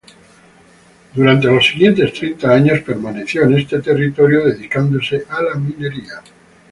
Durante 1.13 1.45
los 1.45 1.63
siguientes 1.63 2.11
treinta 2.13 2.51
años 2.51 2.79
permaneció 2.79 3.43
en 3.43 3.59
este 3.59 3.81
territorio, 3.83 4.45
dedicándose 4.45 5.25
a 5.29 5.43
la 5.43 5.53
minería. 5.53 6.23